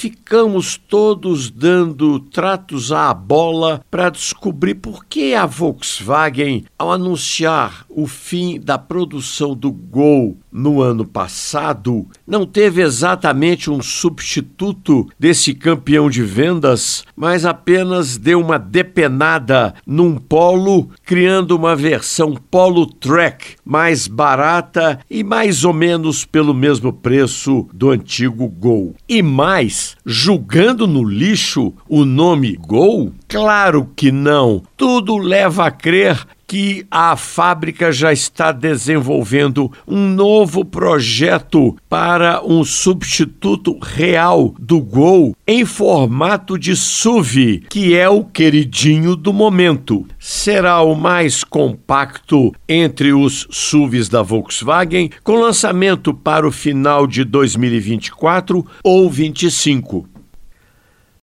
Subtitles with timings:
[0.00, 8.06] ficamos todos dando tratos à bola para descobrir por que a Volkswagen, ao anunciar o
[8.06, 16.10] fim da produção do Gol no ano passado, não teve exatamente um substituto desse campeão
[16.10, 24.06] de vendas, mas apenas deu uma depenada num Polo, criando uma versão Polo Track mais
[24.06, 28.94] barata e mais ou menos pelo mesmo preço do antigo Gol.
[29.08, 33.12] E mais, julgando no lixo o nome Gol?
[33.28, 34.62] Claro que não.
[34.76, 42.64] Tudo leva a crer que a fábrica já está desenvolvendo um novo projeto para um
[42.64, 50.04] substituto real do Gol em formato de SUV, que é o queridinho do momento.
[50.18, 57.22] Será o mais compacto entre os SUVs da Volkswagen, com lançamento para o final de
[57.22, 60.19] 2024 ou 2025.